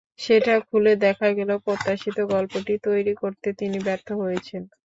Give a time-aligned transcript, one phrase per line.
[0.19, 4.61] সেটা খুলে দেখা গেল, প্রত্যাশিত গল্পটি তৈরি করতে তিনি ব্যর্থ হয়েছেন।